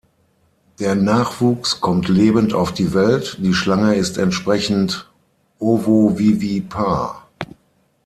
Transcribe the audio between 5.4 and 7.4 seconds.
ovovivipar.